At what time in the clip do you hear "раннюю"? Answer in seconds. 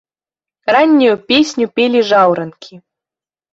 0.75-1.13